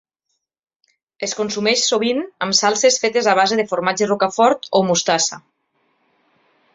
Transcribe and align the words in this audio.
Es 1.27 1.35
consumeix 1.39 1.83
sovint 1.89 2.23
amb 2.47 2.57
salses 2.61 2.97
fetes 3.03 3.29
a 3.33 3.37
base 3.41 3.59
de 3.61 3.65
formatge 3.73 4.11
rocafort 4.13 4.69
o 4.81 4.85
mostassa. 4.89 5.39